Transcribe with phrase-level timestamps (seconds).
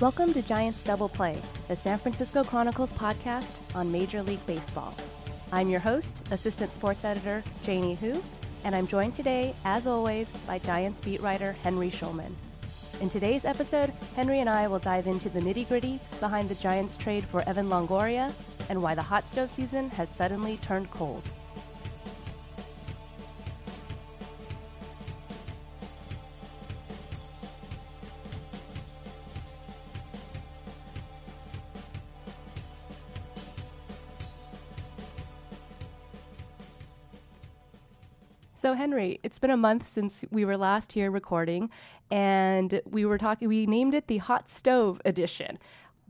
[0.00, 4.94] Welcome to Giants Double Play, the San Francisco Chronicle's podcast on Major League Baseball.
[5.52, 8.20] I'm your host, Assistant Sports Editor Janny Hu,
[8.64, 12.32] and I'm joined today, as always, by Giants beat writer Henry Schulman.
[13.00, 16.96] In today's episode, Henry and I will dive into the nitty gritty behind the Giants
[16.96, 18.32] trade for Evan Longoria
[18.68, 21.22] and why the hot stove season has suddenly turned cold.
[38.82, 41.70] Henry, it's been a month since we were last here recording,
[42.10, 43.46] and we were talking.
[43.46, 45.56] We named it the Hot Stove Edition.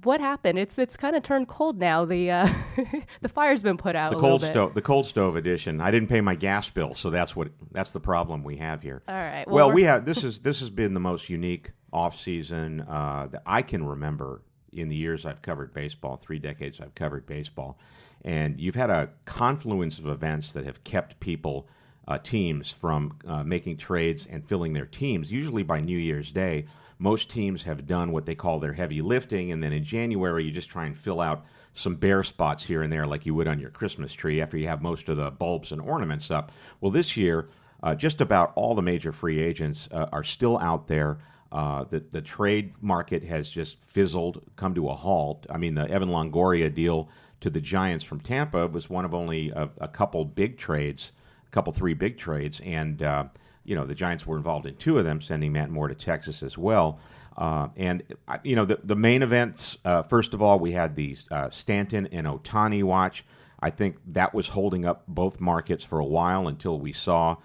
[0.04, 0.58] What happened?
[0.58, 2.06] It's it's kind of turned cold now.
[2.06, 2.48] The uh,
[3.20, 4.12] the fire's been put out.
[4.12, 5.82] The a cold stove, the cold stove edition.
[5.82, 9.02] I didn't pay my gas bill, so that's what that's the problem we have here.
[9.06, 9.44] All right.
[9.46, 13.28] Well, we're- we have this is this has been the most unique off season uh,
[13.32, 14.40] that I can remember
[14.72, 16.16] in the years I've covered baseball.
[16.16, 17.78] Three decades I've covered baseball,
[18.24, 21.68] and you've had a confluence of events that have kept people.
[22.08, 25.30] Uh, teams from uh, making trades and filling their teams.
[25.30, 26.64] Usually by New Year's Day,
[26.98, 30.50] most teams have done what they call their heavy lifting, and then in January, you
[30.50, 31.44] just try and fill out
[31.74, 34.68] some bare spots here and there, like you would on your Christmas tree after you
[34.68, 36.52] have most of the bulbs and ornaments up.
[36.80, 37.48] Well, this year,
[37.82, 41.18] uh, just about all the major free agents uh, are still out there.
[41.50, 45.46] Uh, the the trade market has just fizzled, come to a halt.
[45.50, 47.08] I mean, the Evan Longoria deal
[47.40, 51.12] to the Giants from Tampa was one of only a, a couple big trades,
[51.52, 53.24] couple three big trades, and uh,
[53.64, 56.42] you know the Giants were involved in two of them, sending Matt Moore to Texas
[56.42, 56.98] as well.
[57.36, 58.02] Uh, and
[58.42, 59.78] you know the the main events.
[59.84, 63.24] Uh, first of all, we had the uh, Stanton and Ohtani watch.
[63.60, 67.36] I think that was holding up both markets for a while until we saw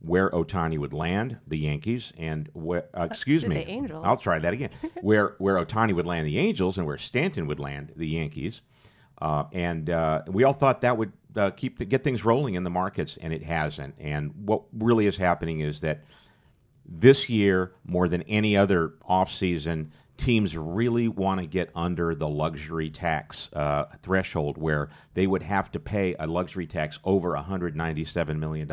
[0.00, 4.02] where Ohtani would land, the Yankees, and where uh, excuse the me, Angels.
[4.06, 4.70] I'll try that again.
[5.02, 8.60] where where Ohtani would land, the Angels, and where Stanton would land, the Yankees.
[9.20, 12.64] Uh, and uh, we all thought that would uh, keep the, get things rolling in
[12.64, 13.94] the markets, and it hasn't.
[13.98, 16.04] And what really is happening is that
[16.86, 22.90] this year, more than any other offseason, teams really want to get under the luxury
[22.90, 28.70] tax uh, threshold where they would have to pay a luxury tax over $197 million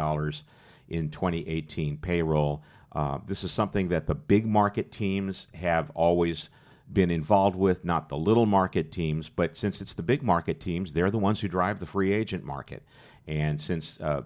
[0.89, 2.63] in 2018 payroll.
[2.91, 6.49] Uh, this is something that the big market teams have always
[6.93, 9.29] been involved with, not the little market teams.
[9.29, 12.43] But since it's the big market teams, they're the ones who drive the free agent
[12.43, 12.83] market.
[13.27, 14.23] And since uh,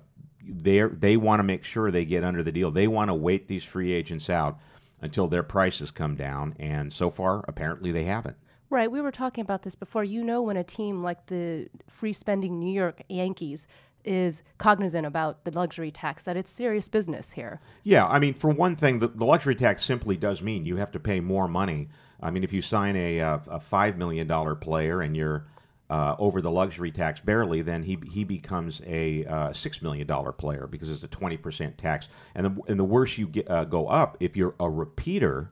[0.47, 3.47] they they want to make sure they get under the deal, they want to wait
[3.47, 4.59] these free agents out
[5.01, 6.55] until their prices come down.
[6.59, 8.37] And so far, apparently, they haven't.
[8.69, 10.03] Right, we were talking about this before.
[10.03, 13.67] You know, when a team like the free spending New York Yankees
[14.03, 17.59] is cognizant about the luxury tax, that it's serious business here.
[17.83, 20.91] Yeah, I mean, for one thing, the, the luxury tax simply does mean you have
[20.91, 21.89] to pay more money.
[22.21, 25.45] I mean, if you sign a, a, a five million dollar player and you're
[25.89, 30.31] uh, over the luxury tax barely, then he he becomes a uh, six million dollar
[30.31, 32.07] player because it's a twenty percent tax.
[32.33, 35.51] And the and the worse you get, uh, go up, if you're a repeater,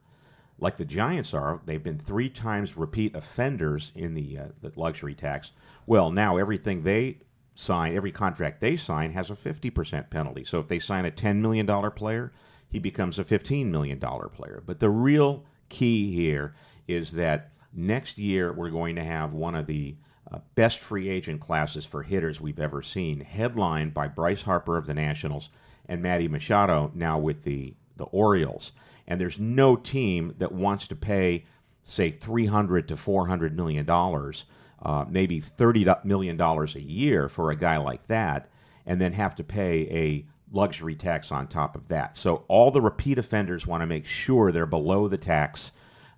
[0.59, 5.13] like the Giants are, they've been three times repeat offenders in the uh, the luxury
[5.13, 5.51] tax.
[5.85, 7.17] Well, now everything they
[7.55, 10.45] sign, every contract they sign has a fifty percent penalty.
[10.45, 12.31] So if they sign a ten million dollar player,
[12.69, 14.63] he becomes a fifteen million dollar player.
[14.65, 16.55] But the real key here
[16.87, 19.95] is that next year we're going to have one of the
[20.31, 24.87] uh, best free agent classes for hitters we've ever seen, headlined by Bryce Harper of
[24.87, 25.49] the Nationals
[25.87, 28.71] and Manny Machado now with the the Orioles.
[29.07, 31.45] And there's no team that wants to pay,
[31.83, 34.45] say, 300 to 400 million dollars,
[34.81, 38.49] uh, maybe 30 million dollars a year for a guy like that,
[38.85, 42.15] and then have to pay a luxury tax on top of that.
[42.15, 45.71] So all the repeat offenders want to make sure they're below the tax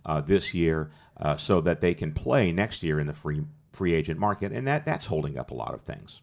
[0.05, 3.41] uh, this year, uh, so that they can play next year in the free
[3.71, 6.21] free agent market, and that that's holding up a lot of things.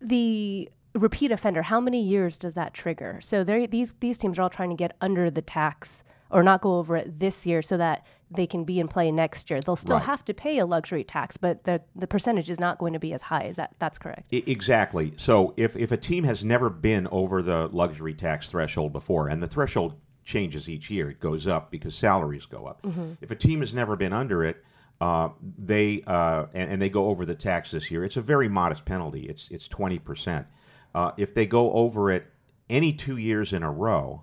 [0.00, 3.20] The repeat offender, how many years does that trigger?
[3.22, 6.78] So these these teams are all trying to get under the tax or not go
[6.78, 9.60] over it this year so that they can be in play next year.
[9.60, 10.04] They'll still Right.
[10.06, 13.12] have to pay a luxury tax, but the the percentage is not going to be
[13.12, 13.44] as high.
[13.44, 14.32] Is that that's correct?
[14.32, 15.12] I- Exactly.
[15.16, 19.42] So if, if a team has never been over the luxury tax threshold before, and
[19.42, 19.94] the threshold
[20.24, 22.86] changes each year, it goes up because salaries go up.
[23.20, 24.62] If a team has never been under it,
[25.00, 28.04] uh, they uh, and, and they go over the tax this year.
[28.04, 29.22] It's a very modest penalty.
[29.28, 30.46] It's it's twenty percent.
[30.94, 32.26] Uh, if they go over it
[32.68, 34.22] any two years in a row,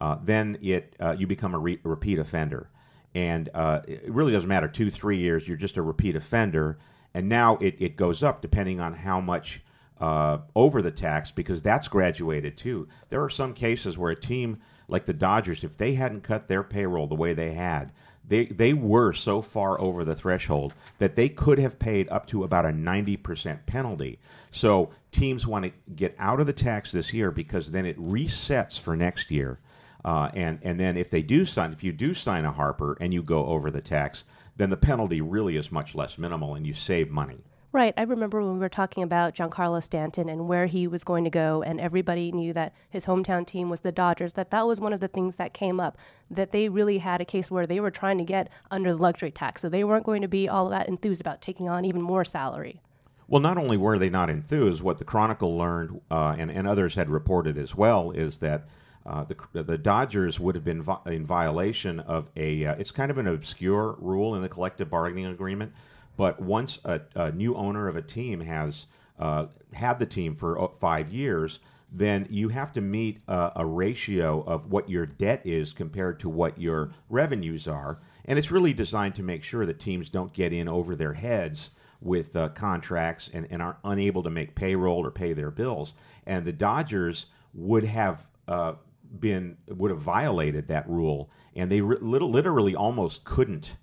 [0.00, 2.68] uh, then it uh, you become a re- repeat offender,
[3.14, 5.46] and uh, it really doesn't matter two three years.
[5.46, 6.78] You're just a repeat offender,
[7.14, 9.60] and now it, it goes up depending on how much
[10.00, 12.88] uh, over the tax because that's graduated too.
[13.10, 14.58] There are some cases where a team
[14.88, 17.92] like the Dodgers, if they hadn't cut their payroll the way they had,
[18.26, 22.44] they they were so far over the threshold that they could have paid up to
[22.44, 24.18] about a 90% penalty.
[24.52, 28.78] So teams want to get out of the tax this year because then it resets
[28.78, 29.58] for next year.
[30.04, 33.12] Uh, and and then if they do sign, if you do sign a Harper and
[33.12, 34.24] you go over the tax,
[34.56, 37.38] then the penalty really is much less minimal, and you save money.
[37.72, 37.94] Right.
[37.96, 41.30] I remember when we were talking about Giancarlo Stanton and where he was going to
[41.30, 44.32] go, and everybody knew that his hometown team was the Dodgers.
[44.32, 45.96] That that was one of the things that came up.
[46.28, 49.30] That they really had a case where they were trying to get under the luxury
[49.30, 52.24] tax, so they weren't going to be all that enthused about taking on even more
[52.24, 52.80] salary.
[53.28, 56.96] Well, not only were they not enthused, what the Chronicle learned, uh, and, and others
[56.96, 58.66] had reported as well, is that
[59.06, 63.10] uh, the, the Dodgers would have been vi- in violation of a, uh, it's kind
[63.10, 65.72] of an obscure rule in the collective bargaining agreement,
[66.16, 68.86] but once a, a new owner of a team has
[69.18, 71.60] uh, had the team for uh, five years,
[71.92, 76.60] then you have to meet a ratio of what your debt is compared to what
[76.60, 77.98] your revenues are.
[78.26, 81.70] And it's really designed to make sure that teams don't get in over their heads
[82.00, 85.94] with uh, contracts and, and are unable to make payroll or pay their bills.
[86.26, 88.74] And the Dodgers would have uh,
[89.18, 93.76] been would have violated that rule, and they lit- literally almost couldn't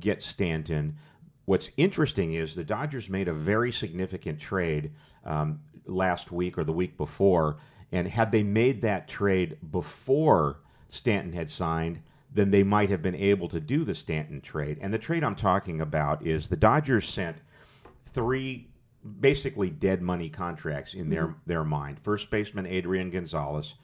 [0.00, 0.96] get Stanton.
[1.46, 4.90] What's interesting is the Dodgers made a very significant trade
[5.24, 7.58] um, last week or the week before,
[7.92, 10.58] and had they made that trade before
[10.90, 12.00] Stanton had signed,
[12.32, 14.78] then they might have been able to do the Stanton trade.
[14.80, 17.36] And the trade I'm talking about is the Dodgers sent
[18.12, 18.68] three
[19.20, 21.98] basically dead money contracts in their their mind.
[22.00, 23.76] First baseman Adrian Gonzalez,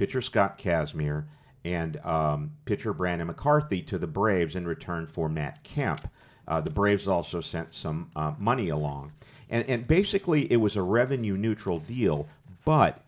[0.00, 1.26] pitcher Scott Kazmir,
[1.62, 6.08] and um, pitcher Brandon McCarthy to the Braves in return for Matt Kemp.
[6.48, 9.12] Uh, the Braves also sent some uh, money along,
[9.50, 12.26] and and basically it was a revenue neutral deal,
[12.64, 13.04] but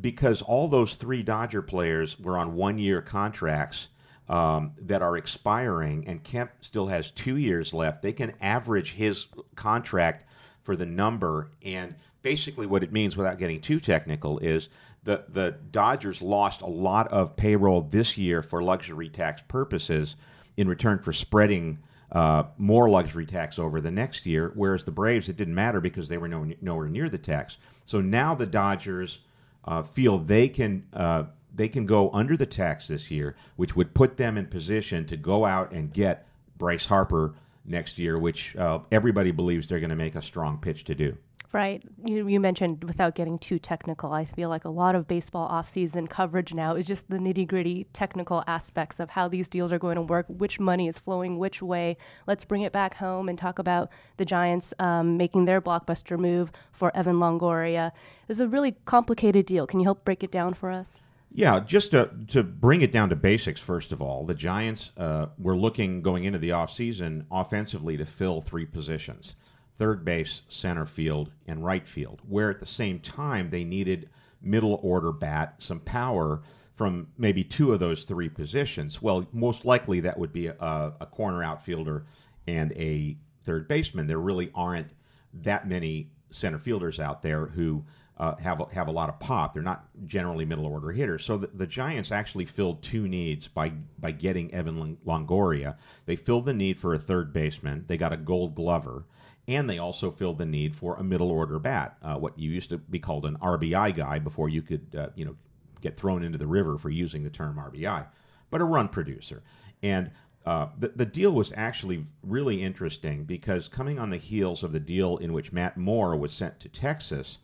[0.00, 3.88] because all those three Dodger players were on one year contracts
[4.28, 9.26] um, that are expiring, and Kemp still has two years left, they can average his
[9.56, 10.28] contract
[10.62, 11.50] for the number.
[11.64, 14.68] And basically, what it means, without getting too technical, is
[15.04, 20.16] the, the Dodgers lost a lot of payroll this year for luxury tax purposes
[20.56, 21.78] in return for spreading.
[22.12, 26.08] Uh, more luxury tax over the next year, whereas the Braves, it didn't matter because
[26.08, 27.56] they were no, nowhere near the tax.
[27.84, 29.20] So now the Dodgers
[29.64, 31.24] uh, feel they can uh,
[31.54, 35.16] they can go under the tax this year, which would put them in position to
[35.16, 36.26] go out and get
[36.58, 40.84] Bryce Harper next year, which uh, everybody believes they're going to make a strong pitch
[40.84, 41.16] to do.
[41.52, 41.82] Right.
[42.04, 46.08] You, you mentioned without getting too technical, I feel like a lot of baseball offseason
[46.08, 49.96] coverage now is just the nitty gritty technical aspects of how these deals are going
[49.96, 51.96] to work, which money is flowing which way.
[52.28, 56.52] Let's bring it back home and talk about the Giants um, making their blockbuster move
[56.70, 57.90] for Evan Longoria.
[58.28, 59.66] It's a really complicated deal.
[59.66, 60.90] Can you help break it down for us?
[61.32, 65.26] Yeah, just to, to bring it down to basics, first of all, the Giants uh,
[65.36, 69.34] were looking going into the offseason offensively to fill three positions
[69.80, 74.10] third base, center field, and right field, where at the same time they needed
[74.42, 76.42] middle order bat, some power
[76.74, 79.00] from maybe two of those three positions.
[79.00, 82.04] Well, most likely that would be a, a corner outfielder
[82.46, 84.06] and a third baseman.
[84.06, 84.92] There really aren't
[85.32, 87.82] that many center fielders out there who
[88.18, 89.54] uh, have have a lot of pop.
[89.54, 91.24] They're not generally middle order hitters.
[91.24, 95.76] So the, the Giants actually filled two needs by by getting Evan Longoria.
[96.04, 97.86] They filled the need for a third baseman.
[97.88, 99.06] They got a Gold Glover,
[99.50, 102.70] and they also filled the need for a middle order bat, uh, what you used
[102.70, 105.34] to be called an RBI guy before you could uh, you know
[105.80, 108.06] get thrown into the river for using the term RBI,
[108.50, 109.42] but a run producer.
[109.82, 110.12] And
[110.46, 114.80] uh, the, the deal was actually really interesting because coming on the heels of the
[114.80, 117.38] deal in which Matt Moore was sent to Texas,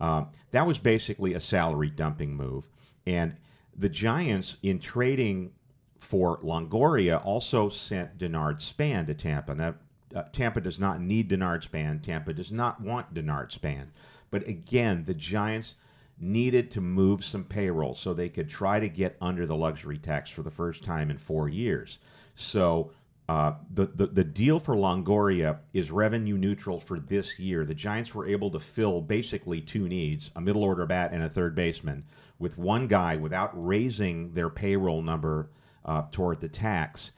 [0.00, 2.68] uh, that was basically a salary dumping move.
[3.06, 3.36] And
[3.76, 5.52] the Giants, in trading
[5.98, 9.54] for Longoria, also sent Denard Span to Tampa.
[9.54, 9.74] Now,
[10.14, 12.00] uh, Tampa does not need Denard Span.
[12.00, 13.90] Tampa does not want Denard Span.
[14.30, 15.74] But again, the Giants
[16.18, 20.30] needed to move some payroll so they could try to get under the luxury tax
[20.30, 21.98] for the first time in four years.
[22.34, 22.92] So
[23.28, 27.64] Uh, the, the the deal for Longoria is revenue neutral for this year.
[27.64, 31.28] The Giants were able to fill basically two needs: a middle order bat and a
[31.28, 32.04] third baseman,
[32.38, 35.48] with one guy without raising their payroll number
[35.84, 37.12] uh, toward the tax.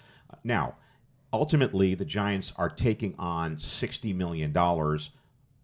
[0.44, 0.74] Now,
[1.34, 5.10] ultimately, the Giants are taking on sixty million dollars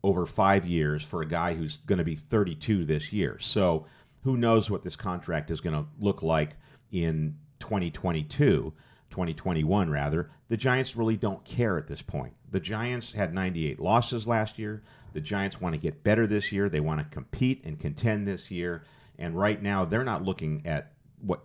[0.02, 3.38] over five years for a guy who's going to be 32 this year.
[3.38, 3.86] So,
[4.22, 6.56] who knows what this contract is going to look like
[6.90, 8.72] in 2022?
[9.10, 12.32] 2021 rather, the Giants really don't care at this point.
[12.50, 14.82] The Giants had 98 losses last year.
[15.12, 16.68] The Giants want to get better this year.
[16.68, 18.84] They want to compete and contend this year.
[19.18, 21.44] And right now, they're not looking at what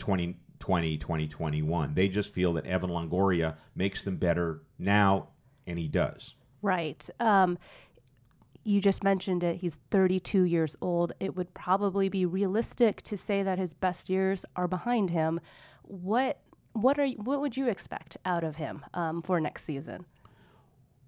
[0.59, 1.93] 2020, 2021.
[1.93, 5.29] They just feel that Evan Longoria makes them better now,
[5.67, 6.35] and he does.
[6.61, 7.07] Right.
[7.19, 7.57] Um,
[8.63, 9.57] you just mentioned it.
[9.57, 11.13] He's 32 years old.
[11.19, 15.39] It would probably be realistic to say that his best years are behind him.
[15.83, 16.39] What
[16.73, 20.05] what are what would you expect out of him um, for next season?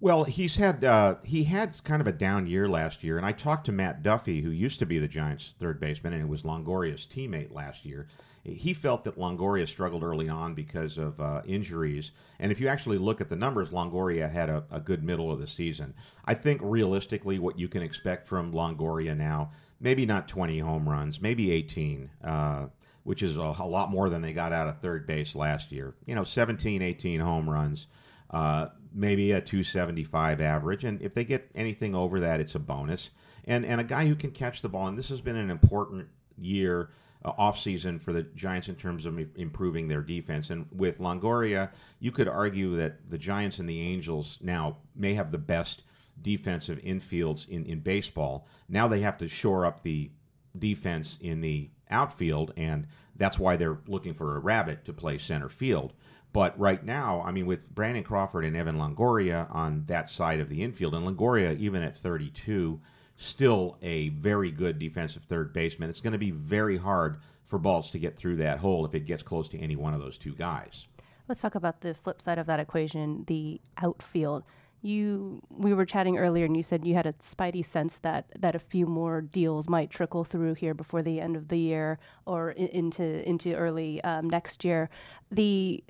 [0.00, 3.32] Well, he's had uh, he had kind of a down year last year, and I
[3.32, 6.42] talked to Matt Duffy, who used to be the Giants' third baseman, and it was
[6.42, 8.06] Longoria's teammate last year.
[8.44, 12.96] He felt that Longoria struggled early on because of uh, injuries, and if you actually
[12.96, 15.92] look at the numbers, Longoria had a, a good middle of the season.
[16.24, 19.50] I think realistically, what you can expect from Longoria now,
[19.80, 22.10] maybe not 20 home runs, maybe 18.
[22.22, 22.66] Uh,
[23.04, 25.94] which is a, a, lot more than they got out of third base last year.
[26.04, 27.86] You know, 17, 18 home runs,
[28.30, 33.10] uh, maybe a 275 average, and if they get anything over that, it's a bonus.
[33.44, 36.08] And and a guy who can catch the ball, and this has been an important
[36.36, 36.90] year
[37.24, 40.50] uh, off season for the Giants in terms of improving their defense.
[40.50, 45.32] And with Longoria, you could argue that the Giants and the Angels now may have
[45.32, 45.82] the best
[46.22, 48.46] defensive infields in, in baseball.
[48.68, 50.10] Now they have to shore up the
[50.58, 55.48] defense in the outfield, and that's why they're looking for a rabbit to play center
[55.48, 55.92] field.
[56.32, 60.48] But right now, I mean, with Brandon Crawford and Evan Longoria on that side of
[60.48, 62.80] the infield, and Longoria, even at 32,
[63.16, 67.90] still a very good defensive third baseman, it's going to be very hard for balls
[67.90, 70.34] to get through that hole if it gets close to any one of those two
[70.34, 70.86] guys.
[71.28, 74.44] Let's talk about the flip side of that equation, the outfield.
[74.80, 78.54] You we were chatting earlier and you said you had a spidey sense that that
[78.54, 82.52] a few more deals might trickle through here before the end of the year or
[82.52, 84.88] into into early um, next year.
[85.32, 85.82] The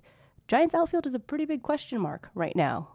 [0.48, 2.88] giants outfield is a pretty big question mark right now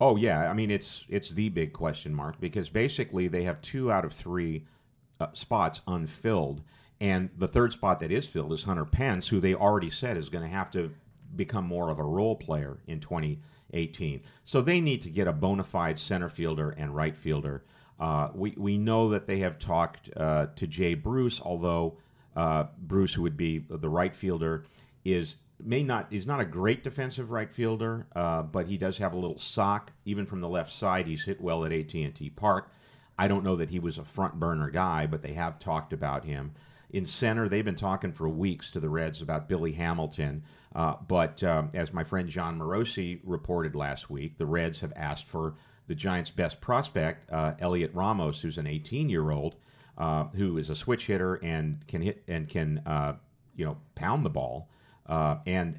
[0.00, 3.92] oh yeah i mean it's it's the big question mark because basically they have two
[3.92, 4.64] out of three
[5.20, 6.62] uh, spots unfilled
[7.00, 10.28] and the third spot that is filled is hunter pence who they already said is
[10.28, 10.90] going to have to
[11.36, 14.22] become more of a role player in 2018.
[14.44, 17.64] So they need to get a bona fide center fielder and right fielder.
[17.98, 21.98] Uh, we, we know that they have talked uh, to Jay Bruce, although
[22.36, 24.64] uh, Bruce, who would be the right fielder,
[25.04, 29.12] is may not he's not a great defensive right fielder, uh, but he does have
[29.12, 31.06] a little sock even from the left side.
[31.06, 32.70] He's hit well at AT&T Park.
[33.18, 36.24] I don't know that he was a front burner guy, but they have talked about
[36.24, 36.52] him.
[36.90, 40.42] In center, they've been talking for weeks to the Reds about Billy Hamilton.
[40.74, 45.26] Uh, but um, as my friend Jon Morosi reported last week, the Reds have asked
[45.26, 45.54] for
[45.86, 49.54] the Giants' best prospect, uh, Heliot Ramos, who's an 18-year-old
[49.98, 53.14] uh, who is a switch hitter and can hit and can uh,
[53.54, 54.68] you know pound the ball,
[55.06, 55.78] uh, and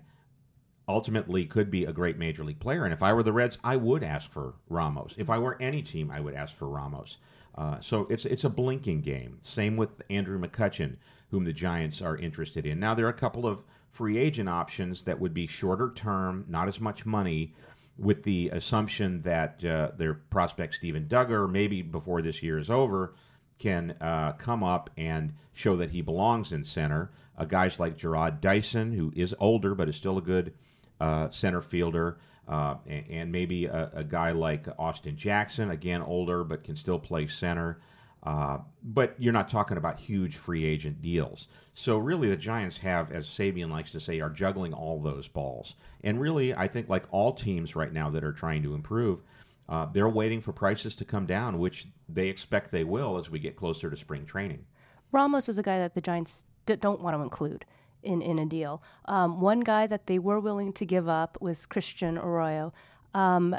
[0.88, 2.84] ultimately could be a great major league player.
[2.84, 5.16] And if I were the Reds, I would ask for Ramos.
[5.18, 7.18] If I were any team, I would ask for Ramos.
[7.56, 9.38] Uh, so it's it's a blinking game.
[9.42, 10.98] Same with Andrew McCutchen,
[11.32, 12.80] whom the Giants are interested in.
[12.80, 16.68] Now there are a couple of free agent options that would be shorter term, not
[16.68, 17.54] as much money,
[17.98, 23.14] with the assumption that uh, their prospect Steven Duggar, maybe before this year is over,
[23.60, 27.12] can uh, come up and show that he belongs in center.
[27.38, 30.54] Uh, guys like Jarrod Dyson, who is older but is still a good
[31.00, 36.44] uh, center fielder, uh, and, and, maybe a, a, guy like Austin Jackson, again older
[36.44, 37.80] but can still play center.
[38.26, 41.48] Uh, but you're not talking about huge free agent deals.
[41.76, 45.76] So really, the Giants have, as Sabean likes to say, are juggling all those balls.
[46.04, 49.20] And really, I think like all teams right now that are trying to improve,
[49.68, 53.40] uh, they're waiting for prices to come down, which they expect they will as we
[53.40, 54.66] get closer to spring training.
[55.12, 57.66] Ramos was a guy that the Giants d- don't want to include
[58.04, 58.84] in, in a deal.
[59.06, 62.74] Um, one guy that they were willing to give up was Christian Arroyo.
[63.14, 63.56] Um,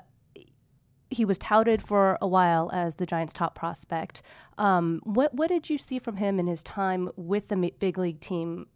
[1.10, 4.22] he was touted for a while as the Giants' top prospect.
[4.58, 8.20] Um, what what did you see from him in his time with the big league
[8.20, 8.66] team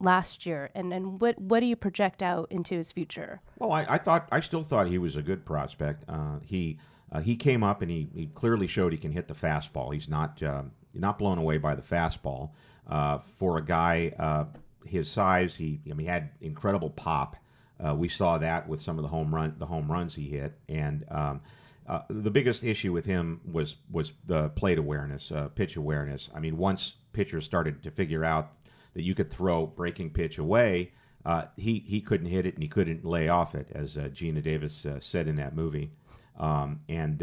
[0.00, 3.40] last year, and and what what do you project out into his future?
[3.58, 6.04] Well, I, I thought I still thought he was a good prospect.
[6.08, 6.78] Uh, he
[7.12, 9.92] uh, he came up and he, he clearly showed he can hit the fastball.
[9.92, 10.62] He's not uh,
[10.94, 12.50] not blown away by the fastball.
[12.86, 14.44] Uh, for a guy uh,
[14.86, 17.36] his size, he I mean, he had incredible pop.
[17.84, 20.58] Uh, we saw that with some of the home run the home runs he hit,
[20.68, 21.40] and um,
[21.86, 26.28] uh, the biggest issue with him was was the plate awareness, uh, pitch awareness.
[26.34, 28.52] I mean, once pitchers started to figure out
[28.98, 30.90] that you could throw breaking pitch away,
[31.24, 34.42] uh, he he couldn't hit it and he couldn't lay off it, as uh, Geena
[34.42, 35.92] Davis uh, said in that movie.
[36.36, 37.22] Um, and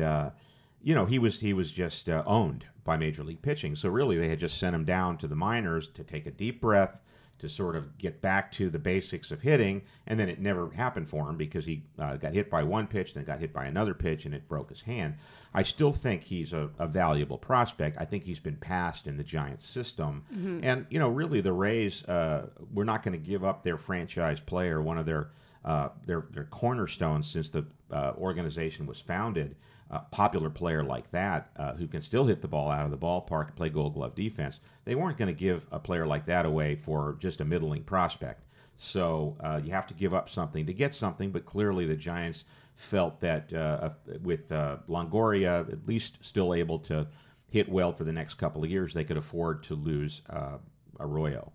[0.81, 3.75] you know, he was he was just owned by Major League Pitching.
[3.75, 6.61] So really, they had just sent him down to the minors to take a deep
[6.61, 6.97] breath
[7.39, 11.09] to sort of get back to the basics of hitting, and then it never happened
[11.09, 13.93] for him because he uh, got hit by one pitch, then got hit by another
[13.93, 15.15] pitch, and it broke his hand.
[15.55, 17.97] I still think he's a, a valuable prospect.
[17.99, 20.59] I think he's been passed in the Giants system, mm-hmm.
[20.63, 24.39] and you know, really, the Rays uh, we're not going to give up their franchise
[24.39, 25.29] player, one of their
[25.63, 29.55] uh, their their cornerstones since the uh, organization was founded
[29.91, 32.97] uh, popular player like that uh, who can still hit the ball out of the
[32.97, 36.45] ballpark and play gold glove defense, they weren't going to give a player like that
[36.45, 38.43] away for just a middling prospect.
[38.77, 42.43] So uh, you have to give up something to get something, but clearly the Giants
[42.75, 43.89] felt that uh,
[44.21, 47.07] with uh, Longoria at least still able to
[47.49, 50.57] hit well for the next couple of years, they could afford to lose uh,
[50.99, 51.51] Arroyo.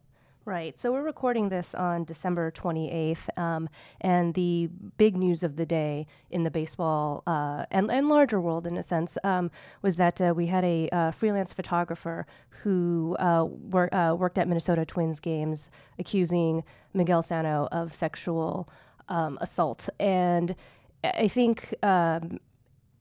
[0.46, 0.80] Right.
[0.80, 3.68] So we're recording this on December 28th, um,
[4.00, 8.66] and the big news of the day in the baseball uh, and, and larger world,
[8.66, 9.50] in a sense, um,
[9.82, 12.26] was that uh, we had a uh, freelance photographer
[12.62, 18.66] who uh, wor- uh, worked at Minnesota Twins games accusing Miguel Sano of sexual
[19.10, 19.90] um, assault.
[20.00, 20.56] And
[21.02, 22.38] I think um,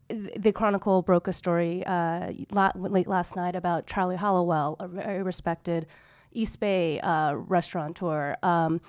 [0.10, 5.24] the Chronicle broke a story uh, la- late last night about Charlie Hallowell, a very
[5.24, 5.88] respected
[6.32, 8.36] East Bay uh, restaurateur.
[8.44, 8.82] Um,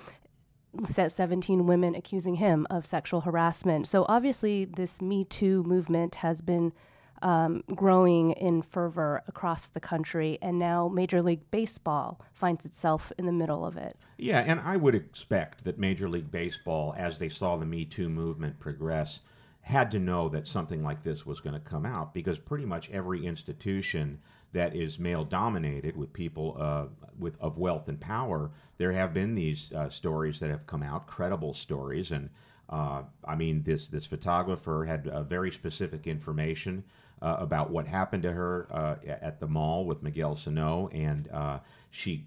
[0.87, 3.89] 17 women accusing him of sexual harassment.
[3.89, 6.71] So obviously, this Me Too movement has been
[7.21, 13.25] um, growing in fervor across the country, and now Major League Baseball finds itself in
[13.25, 13.97] the middle of it.
[14.17, 18.09] Yeah, and I would expect that Major League Baseball, as they saw the Me Too
[18.09, 19.19] movement progress,
[19.61, 22.89] had to know that something like this was going to come out because pretty much
[22.89, 24.19] every institution
[24.53, 26.85] that is male dominated with people uh,
[27.17, 31.07] with of wealth and power, there have been these uh, stories that have come out,
[31.07, 32.29] credible stories, and
[32.69, 36.83] uh, I mean this this photographer had very specific information
[37.21, 41.59] uh, about what happened to her uh, at the mall with Miguel Sano, and uh,
[41.91, 42.23] she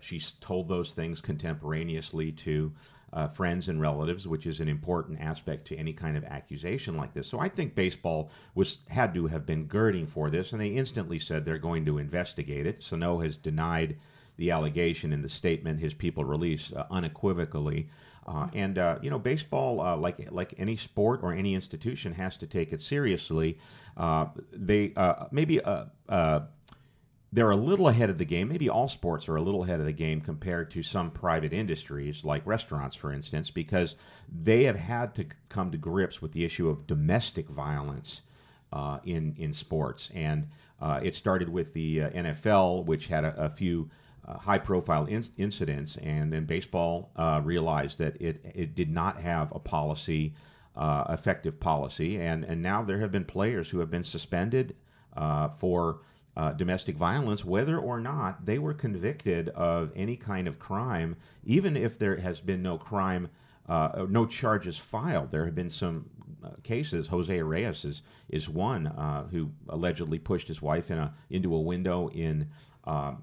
[0.00, 2.72] she told those things contemporaneously to
[3.12, 7.12] uh, friends and relatives, which is an important aspect to any kind of accusation like
[7.12, 7.28] this.
[7.28, 11.18] So I think baseball was had to have been girding for this, and they instantly
[11.18, 12.82] said they're going to investigate it.
[12.82, 13.98] Sano has denied
[14.42, 17.88] the allegation in the statement his people released uh, unequivocally.
[18.26, 22.36] Uh, and uh, you know, baseball, uh, like like any sport or any institution, has
[22.36, 23.56] to take it seriously.
[23.96, 25.60] Uh, they uh, maybe
[27.34, 28.48] they're a little ahead of the game.
[28.48, 32.24] Maybe all sports are a little ahead of the game compared to some private industries,
[32.24, 33.94] like restaurants, for instance, because
[34.28, 38.22] they have had to come to grips with the issue of domestic violence
[38.72, 40.48] uh, in in sports, and
[40.80, 43.88] uh, it started with the uh, NFL, which had a, a few.
[44.24, 49.50] Uh, high-profile in- incidents, and then baseball uh, realized that it it did not have
[49.52, 50.32] a policy,
[50.76, 54.76] uh, effective policy, and and now there have been players who have been suspended
[55.58, 56.02] for
[56.36, 61.76] uh, domestic violence, whether or not they were convicted of any kind of crime, even
[61.76, 63.28] if there has been no crime,
[63.68, 65.30] uh, no charges filed.
[65.30, 66.08] There have been some
[66.42, 67.08] uh, cases.
[67.08, 71.60] Jose Reyes is is one uh, who allegedly pushed his wife in a into a
[71.60, 72.48] window in
[72.84, 73.14] uh,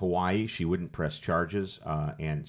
[0.00, 0.46] Hawaii.
[0.46, 2.46] She wouldn't press charges, uh, and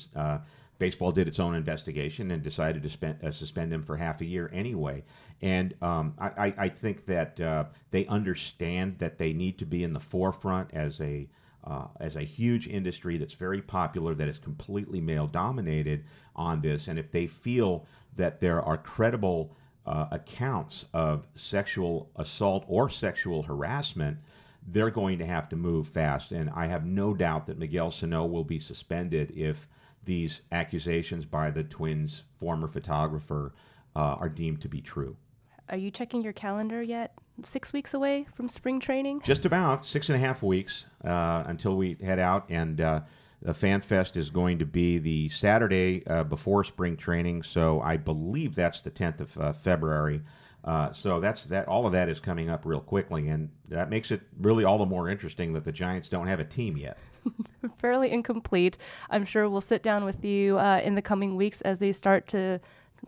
[0.82, 4.26] baseball did its own investigation and decided to spend, uh, suspend him for half a
[4.26, 5.04] year anyway.
[5.44, 9.94] And um, I, I, think that uh, they understand that they need to be in
[9.94, 11.28] the forefront as a
[11.64, 16.04] uh, as a huge industry that's very popular, that is completely male dominated
[16.36, 16.88] on this.
[16.88, 17.86] And if they feel
[18.16, 24.18] that there are credible uh, accounts of sexual assault or sexual harassment,
[24.67, 26.32] they're going to have to move fast.
[26.32, 29.67] And I have no doubt that Miguel Sano will be suspended if
[30.04, 33.54] these accusations by the twins' former photographer
[33.95, 35.15] uh, are deemed to be true.
[35.69, 37.13] Are you checking your calendar yet?
[37.43, 39.21] Six weeks away from spring training?
[39.24, 42.45] Just about six and a half weeks uh, until we head out.
[42.50, 43.02] And uh,
[43.41, 47.43] the Fan Fest is going to be the Saturday uh, before spring training.
[47.43, 50.21] So I believe that's the 10th of uh, February.
[50.63, 51.67] Uh, so that's that.
[51.67, 54.86] All of that is coming up real quickly, and that makes it really all the
[54.86, 56.97] more interesting that the Giants don't have a team yet.
[57.80, 58.78] Fairly incomplete.
[59.10, 62.28] I'm sure we'll sit down with you uh, in the coming weeks as they start
[62.30, 62.60] to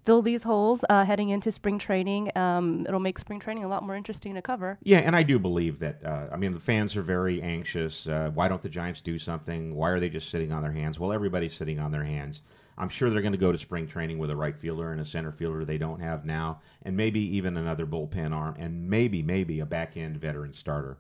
[0.05, 2.35] fill these holes uh, heading into spring training.
[2.35, 4.79] Um, it'll make spring training a lot more interesting to cover.
[4.83, 6.03] Yeah, and I do believe that.
[6.03, 8.07] Uh, I mean, the fans are very anxious.
[8.07, 9.75] Uh, why don't the Giants do something?
[9.75, 10.99] Why are they just sitting on their hands?
[10.99, 12.41] Well, everybody's sitting on their hands.
[12.77, 15.05] I'm sure they're going to go to spring training with a right fielder and a
[15.05, 19.59] center fielder they don't have now, and maybe even another bullpen arm, and maybe, maybe
[19.59, 20.97] a back end veteran starter.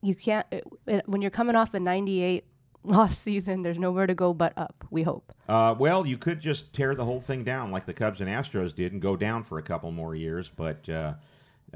[0.00, 0.64] You can't, it,
[1.06, 2.44] when you're coming off a 98
[2.84, 5.32] lost season, there's nowhere to go but up, we hope.
[5.48, 8.74] Uh, well, you could just tear the whole thing down like the Cubs and Astros
[8.74, 11.14] did and go down for a couple more years, but uh,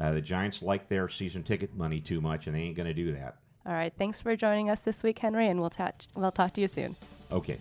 [0.01, 2.95] uh, the Giants like their season ticket money too much, and they ain't going to
[2.95, 3.37] do that.
[3.65, 3.93] All right.
[3.97, 6.97] Thanks for joining us this week, Henry, and we'll, ta- we'll talk to you soon.
[7.31, 7.59] Okay.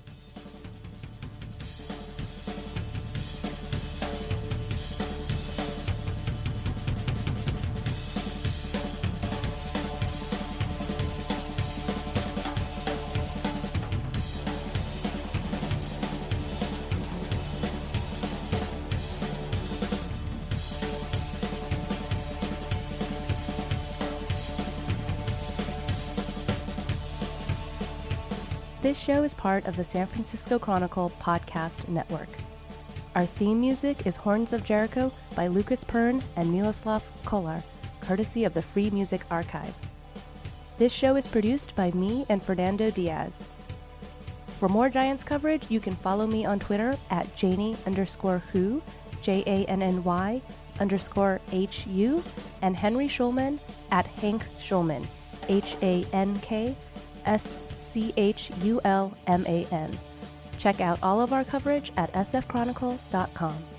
[29.02, 32.30] Show is part of the San Francisco Chronicle podcast network.
[33.16, 37.64] Our theme music is Horns of Jericho by Lucas Pern and Miloslav Kolar,
[38.00, 39.74] courtesy of the Free Music Archive.
[40.78, 43.42] This show is produced by me and Fernando Diaz.
[44.60, 48.84] For more Giants coverage, you can follow me on Twitter at Janny underscore Hu,
[49.24, 50.40] J A N N Y
[50.80, 52.24] underscore H U,
[52.62, 53.58] and Henry Schulman
[53.90, 55.08] at Hank Schulman,
[55.50, 56.76] H A N K
[57.26, 57.58] S
[57.92, 59.98] C H U L M A N.
[60.58, 63.71] Check out all of our coverage at sfchronicle.com.